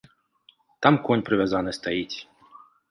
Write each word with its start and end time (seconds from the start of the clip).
Там 0.85 0.95
конь 1.09 1.23
прывязаны 1.29 1.71
стаіць. 1.81 2.17